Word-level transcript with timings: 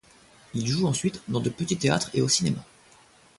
Il 0.55 0.65
joue 0.67 0.87
ensuite 0.87 1.21
dans 1.27 1.39
de 1.41 1.51
petits 1.51 1.77
théâtres 1.77 2.09
et 2.15 2.23
au 2.23 2.27
cinéma. 2.27 2.65